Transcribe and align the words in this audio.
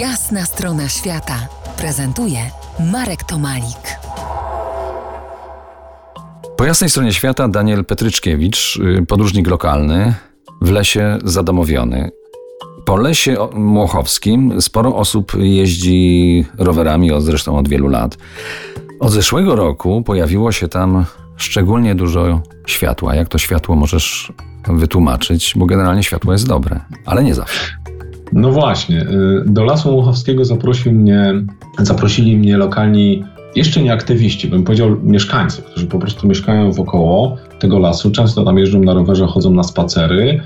Jasna 0.00 0.44
strona 0.44 0.88
świata 0.88 1.48
prezentuje 1.78 2.38
Marek 2.92 3.24
Tomalik. 3.24 3.98
Po 6.56 6.64
jasnej 6.64 6.90
stronie 6.90 7.12
świata 7.12 7.48
Daniel 7.48 7.84
Petryczkiewicz, 7.84 8.76
y, 8.76 9.06
podróżnik 9.06 9.48
lokalny, 9.48 10.14
w 10.62 10.70
lesie 10.70 11.18
zadomowiony. 11.24 12.10
Po 12.84 12.96
lesie 12.96 13.36
Młochowskim 13.54 14.62
sporo 14.62 14.96
osób 14.96 15.32
jeździ 15.38 16.44
rowerami, 16.58 17.12
od 17.12 17.22
zresztą 17.22 17.58
od 17.58 17.68
wielu 17.68 17.88
lat. 17.88 18.18
Od 19.00 19.12
zeszłego 19.12 19.56
roku 19.56 20.02
pojawiło 20.02 20.52
się 20.52 20.68
tam 20.68 21.04
szczególnie 21.36 21.94
dużo 21.94 22.42
światła. 22.66 23.14
Jak 23.14 23.28
to 23.28 23.38
światło 23.38 23.76
możesz 23.76 24.32
wytłumaczyć? 24.68 25.52
Bo 25.56 25.66
generalnie 25.66 26.02
światło 26.02 26.32
jest 26.32 26.48
dobre, 26.48 26.80
ale 27.06 27.24
nie 27.24 27.34
zawsze. 27.34 27.75
No 28.36 28.52
właśnie. 28.52 29.00
Y, 29.00 29.44
do 29.46 29.64
Lasu 29.64 29.92
Młochowskiego 29.92 30.44
zaprosił 30.44 30.92
mnie, 30.92 31.34
zaprosili 31.78 32.36
mnie 32.36 32.56
lokalni, 32.56 33.24
jeszcze 33.56 33.82
nie 33.82 33.92
aktywiści, 33.92 34.48
bym 34.48 34.64
powiedział 34.64 34.96
mieszkańcy, 35.02 35.62
którzy 35.62 35.86
po 35.86 35.98
prostu 35.98 36.28
mieszkają 36.28 36.72
wokoło 36.72 37.36
tego 37.58 37.78
lasu. 37.78 38.10
Często 38.10 38.44
tam 38.44 38.58
jeżdżą 38.58 38.80
na 38.80 38.94
rowerze, 38.94 39.26
chodzą 39.26 39.50
na 39.50 39.62
spacery. 39.62 40.40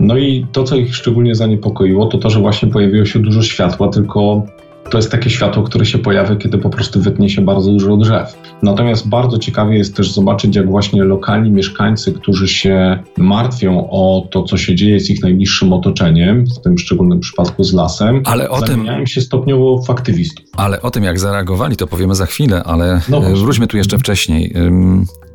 No 0.00 0.16
i 0.16 0.46
to, 0.52 0.64
co 0.64 0.76
ich 0.76 0.96
szczególnie 0.96 1.34
zaniepokoiło, 1.34 2.06
to 2.06 2.18
to, 2.18 2.30
że 2.30 2.40
właśnie 2.40 2.68
pojawiło 2.68 3.04
się 3.04 3.18
dużo 3.18 3.42
światła, 3.42 3.88
tylko 3.88 4.46
to 4.90 4.98
jest 4.98 5.10
takie 5.10 5.30
światło, 5.30 5.62
które 5.62 5.86
się 5.86 5.98
pojawia, 5.98 6.36
kiedy 6.36 6.58
po 6.58 6.70
prostu 6.70 7.00
wytnie 7.00 7.30
się 7.30 7.42
bardzo 7.42 7.72
dużo 7.72 7.96
drzew. 7.96 8.36
Natomiast 8.62 9.08
bardzo 9.08 9.38
ciekawie 9.38 9.78
jest 9.78 9.96
też 9.96 10.12
zobaczyć, 10.12 10.56
jak 10.56 10.70
właśnie 10.70 11.04
lokalni 11.04 11.50
mieszkańcy, 11.50 12.12
którzy 12.12 12.48
się 12.48 12.98
martwią 13.18 13.90
o 13.90 14.26
to, 14.30 14.42
co 14.42 14.56
się 14.56 14.74
dzieje 14.74 15.00
z 15.00 15.10
ich 15.10 15.22
najbliższym 15.22 15.72
otoczeniem, 15.72 16.44
w 16.46 16.62
tym 16.62 16.78
szczególnym 16.78 17.20
przypadku 17.20 17.64
z 17.64 17.72
lasem, 17.72 18.22
ale 18.24 18.50
o 18.50 18.62
tym, 18.62 18.86
się 19.06 19.20
stopniowo 19.20 19.82
w 19.82 19.90
aktywistów. 19.90 20.46
Ale 20.56 20.82
o 20.82 20.90
tym, 20.90 21.04
jak 21.04 21.20
zareagowali, 21.20 21.76
to 21.76 21.86
powiemy 21.86 22.14
za 22.14 22.26
chwilę, 22.26 22.62
ale 22.64 23.00
no 23.08 23.20
wróćmy 23.20 23.66
tu 23.66 23.76
jeszcze 23.76 23.98
wcześniej, 23.98 24.54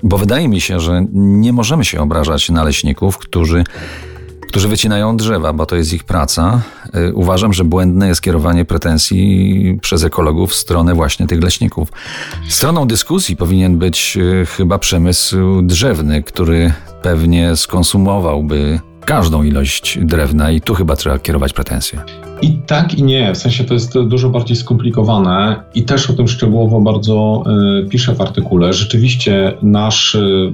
bo 0.03 0.17
wydaje 0.17 0.47
mi 0.47 0.61
się, 0.61 0.79
że 0.79 1.05
nie 1.13 1.53
możemy 1.53 1.85
się 1.85 2.01
obrażać 2.01 2.49
na 2.49 2.63
leśników, 2.63 3.17
którzy 3.17 3.63
którzy 4.55 4.67
wycinają 4.67 5.17
drzewa, 5.17 5.53
bo 5.53 5.65
to 5.65 5.75
jest 5.75 5.93
ich 5.93 6.03
praca. 6.03 6.61
Y, 6.97 7.13
uważam, 7.13 7.53
że 7.53 7.63
błędne 7.63 8.07
jest 8.07 8.21
kierowanie 8.21 8.65
pretensji 8.65 9.79
przez 9.81 10.03
ekologów 10.03 10.51
w 10.51 10.55
stronę 10.55 10.93
właśnie 10.93 11.27
tych 11.27 11.43
leśników. 11.43 11.89
Stroną 12.49 12.87
dyskusji 12.87 13.35
powinien 13.35 13.77
być 13.77 14.17
y, 14.17 14.45
chyba 14.45 14.79
przemysł 14.79 15.61
drzewny, 15.61 16.23
który 16.23 16.73
pewnie 17.01 17.55
skonsumowałby 17.55 18.79
każdą 19.05 19.43
ilość 19.43 19.99
drewna 20.01 20.51
i 20.51 20.61
tu 20.61 20.75
chyba 20.75 20.95
trzeba 20.95 21.19
kierować 21.19 21.53
pretensje. 21.53 22.24
I 22.41 22.51
tak 22.67 22.99
i 22.99 23.03
nie, 23.03 23.33
w 23.33 23.37
sensie 23.37 23.63
to 23.63 23.73
jest 23.73 23.99
dużo 23.99 24.29
bardziej 24.29 24.57
skomplikowane 24.57 25.63
i 25.75 25.83
też 25.83 26.09
o 26.09 26.13
tym 26.13 26.27
szczegółowo 26.27 26.81
bardzo 26.81 27.43
y, 27.85 27.89
piszę 27.89 28.15
w 28.15 28.21
artykule. 28.21 28.73
Rzeczywiście 28.73 29.53
nasz 29.61 30.15
y, 30.15 30.51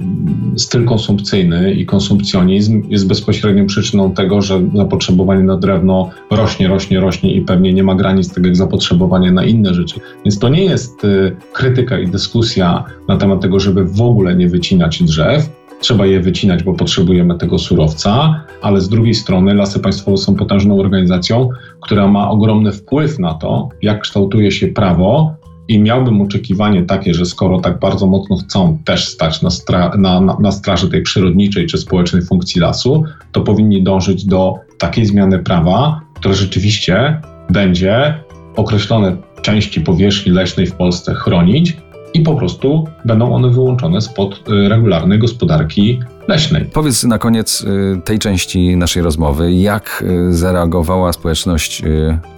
styl 0.56 0.84
konsumpcyjny 0.84 1.72
i 1.72 1.86
konsumpcjonizm 1.86 2.82
jest 2.88 3.08
bezpośrednią 3.08 3.66
przyczyną 3.66 4.12
tego, 4.12 4.42
że 4.42 4.62
zapotrzebowanie 4.74 5.42
na 5.42 5.56
drewno 5.56 6.10
rośnie, 6.30 6.68
rośnie, 6.68 7.00
rośnie 7.00 7.34
i 7.34 7.40
pewnie 7.40 7.72
nie 7.72 7.82
ma 7.82 7.94
granic 7.94 8.34
tak 8.34 8.44
jak 8.44 8.56
zapotrzebowanie 8.56 9.32
na 9.32 9.44
inne 9.44 9.74
rzeczy. 9.74 10.00
Więc 10.24 10.38
to 10.38 10.48
nie 10.48 10.64
jest 10.64 11.04
y, 11.04 11.36
krytyka 11.52 11.98
i 11.98 12.08
dyskusja 12.08 12.84
na 13.08 13.16
temat 13.16 13.40
tego, 13.40 13.60
żeby 13.60 13.84
w 13.84 14.00
ogóle 14.00 14.36
nie 14.36 14.48
wycinać 14.48 15.02
drzew, 15.02 15.61
trzeba 15.82 16.06
je 16.06 16.20
wycinać, 16.20 16.62
bo 16.62 16.74
potrzebujemy 16.74 17.38
tego 17.38 17.58
surowca, 17.58 18.44
ale 18.62 18.80
z 18.80 18.88
drugiej 18.88 19.14
strony 19.14 19.54
lasy 19.54 19.80
państwowe 19.80 20.16
są 20.16 20.34
potężną 20.34 20.80
organizacją, 20.80 21.48
która 21.80 22.08
ma 22.08 22.30
ogromny 22.30 22.72
wpływ 22.72 23.18
na 23.18 23.34
to, 23.34 23.68
jak 23.82 24.00
kształtuje 24.00 24.50
się 24.52 24.66
prawo. 24.66 25.34
I 25.68 25.78
miałbym 25.78 26.20
oczekiwanie 26.20 26.82
takie, 26.82 27.14
że 27.14 27.26
skoro 27.26 27.60
tak 27.60 27.78
bardzo 27.78 28.06
mocno 28.06 28.36
chcą 28.36 28.78
też 28.84 29.08
stać 29.08 29.42
na, 29.42 29.48
stra- 29.48 29.98
na, 29.98 30.20
na, 30.20 30.36
na 30.40 30.52
straży 30.52 30.88
tej 30.88 31.02
przyrodniczej 31.02 31.66
czy 31.66 31.78
społecznej 31.78 32.22
funkcji 32.22 32.60
lasu, 32.60 33.04
to 33.32 33.40
powinni 33.40 33.82
dążyć 33.82 34.24
do 34.24 34.54
takiej 34.78 35.06
zmiany 35.06 35.38
prawa, 35.38 36.00
która 36.14 36.34
rzeczywiście 36.34 37.20
będzie 37.50 38.14
określone 38.56 39.16
części 39.42 39.80
powierzchni 39.80 40.32
leśnej 40.32 40.66
w 40.66 40.72
Polsce 40.72 41.14
chronić, 41.14 41.76
i 42.14 42.20
po 42.20 42.34
prostu 42.34 42.88
będą 43.04 43.34
one 43.34 43.50
wyłączone 43.50 44.00
spod 44.00 44.34
y, 44.48 44.68
regularnej 44.68 45.18
gospodarki 45.18 46.00
leśnej. 46.28 46.64
Powiedz 46.64 47.04
na 47.04 47.18
koniec 47.18 47.60
y, 47.60 48.00
tej 48.04 48.18
części 48.18 48.76
naszej 48.76 49.02
rozmowy, 49.02 49.52
jak 49.52 50.04
y, 50.30 50.34
zareagowała 50.34 51.12
społeczność 51.12 51.82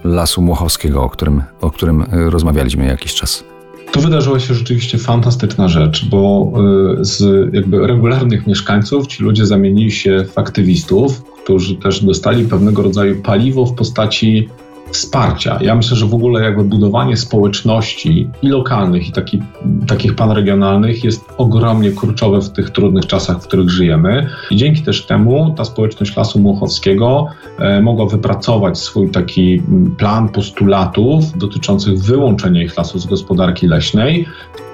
Lasu 0.03 0.41
Młochowskiego, 0.41 1.03
o 1.03 1.09
którym, 1.09 1.43
o 1.61 1.71
którym 1.71 2.05
rozmawialiśmy 2.11 2.85
jakiś 2.85 3.15
czas? 3.15 3.43
Tu 3.91 4.01
wydarzyła 4.01 4.39
się 4.39 4.53
rzeczywiście 4.53 4.97
fantastyczna 4.97 5.67
rzecz, 5.67 6.09
bo 6.09 6.51
z 6.99 7.53
jakby 7.53 7.87
regularnych 7.87 8.47
mieszkańców 8.47 9.07
ci 9.07 9.23
ludzie 9.23 9.45
zamienili 9.45 9.91
się 9.91 10.25
w 10.33 10.37
aktywistów, 10.37 11.23
którzy 11.43 11.75
też 11.75 12.03
dostali 12.03 12.45
pewnego 12.45 12.81
rodzaju 12.81 13.21
paliwo 13.21 13.65
w 13.65 13.75
postaci 13.75 14.49
wsparcia. 14.91 15.57
Ja 15.61 15.75
myślę, 15.75 15.97
że 15.97 16.05
w 16.05 16.13
ogóle 16.13 16.43
jakby 16.43 16.63
budowanie 16.63 17.17
społeczności 17.17 18.29
i 18.41 18.47
lokalnych, 18.47 19.09
i 19.09 19.11
taki, 19.11 19.41
takich 19.87 20.15
panregionalnych 20.15 21.03
jest 21.03 21.25
ogromnie 21.37 21.91
kluczowe 21.91 22.41
w 22.41 22.49
tych 22.49 22.69
trudnych 22.69 23.05
czasach, 23.05 23.41
w 23.41 23.47
których 23.47 23.69
żyjemy. 23.69 24.29
I 24.51 24.55
dzięki 24.55 24.81
też 24.81 25.05
temu 25.05 25.53
ta 25.57 25.65
społeczność 25.65 26.17
Lasu 26.17 26.39
Muchowskiego 26.39 27.27
e, 27.59 27.81
mogła 27.81 28.05
wypracować 28.05 28.77
swój 28.77 29.09
taki 29.09 29.61
plan 29.97 30.29
postulatów 30.29 31.37
dotyczących 31.37 31.99
wyłączenia 31.99 32.63
ich 32.63 32.77
lasów 32.77 33.01
z 33.01 33.05
gospodarki 33.05 33.67
leśnej. 33.67 34.25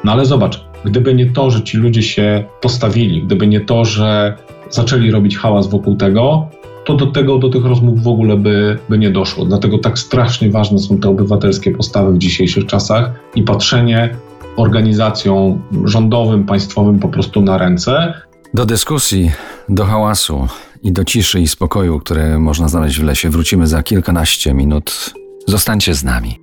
No 0.03 0.11
ale 0.11 0.25
zobacz, 0.25 0.65
gdyby 0.85 1.13
nie 1.13 1.25
to, 1.25 1.51
że 1.51 1.63
ci 1.63 1.77
ludzie 1.77 2.03
się 2.03 2.43
postawili, 2.61 3.23
gdyby 3.23 3.47
nie 3.47 3.59
to, 3.59 3.85
że 3.85 4.37
zaczęli 4.69 5.11
robić 5.11 5.37
hałas 5.37 5.69
wokół 5.69 5.95
tego, 5.95 6.49
to 6.91 7.05
do 7.05 7.11
tego, 7.11 7.37
do 7.37 7.49
tych 7.49 7.65
rozmów 7.65 8.03
w 8.03 8.07
ogóle 8.07 8.37
by, 8.37 8.77
by 8.89 8.97
nie 8.97 9.11
doszło. 9.11 9.45
Dlatego 9.45 9.77
tak 9.77 9.99
strasznie 9.99 10.49
ważne 10.49 10.79
są 10.79 10.97
te 10.97 11.09
obywatelskie 11.09 11.71
postawy 11.71 12.13
w 12.13 12.17
dzisiejszych 12.17 12.65
czasach 12.65 13.11
i 13.35 13.43
patrzenie 13.43 14.15
organizacjom 14.57 15.61
rządowym, 15.85 16.45
państwowym 16.45 16.99
po 16.99 17.07
prostu 17.07 17.41
na 17.41 17.57
ręce. 17.57 18.13
Do 18.53 18.65
dyskusji, 18.65 19.31
do 19.69 19.85
hałasu 19.85 20.47
i 20.83 20.91
do 20.91 21.03
ciszy 21.03 21.41
i 21.41 21.47
spokoju, 21.47 21.99
które 21.99 22.39
można 22.39 22.67
znaleźć 22.67 22.99
w 22.99 23.03
lesie, 23.03 23.29
wrócimy 23.29 23.67
za 23.67 23.83
kilkanaście 23.83 24.53
minut. 24.53 25.13
Zostańcie 25.47 25.95
z 25.95 26.03
nami. 26.03 26.39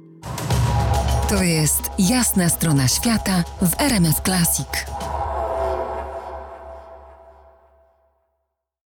To 1.28 1.42
jest 1.42 1.82
jasna 1.98 2.48
strona 2.48 2.88
świata 2.88 3.44
w 3.62 3.80
RMS 3.80 4.20
Classic. 4.24 4.97